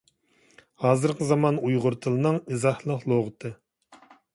ھازىرقى 0.85 1.29
زامان 1.33 1.61
ئۇيغۇر 1.67 2.01
تىلىنىڭ 2.07 2.43
ئىزاھلىق 2.49 3.11
لۇغىتى 3.13 3.59